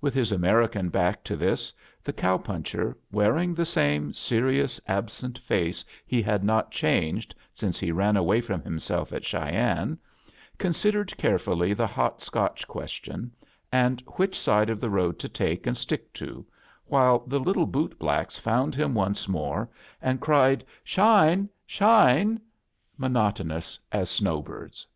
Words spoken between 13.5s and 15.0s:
and which side of the